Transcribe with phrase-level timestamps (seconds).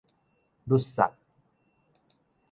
[0.65, 1.11] 甪捒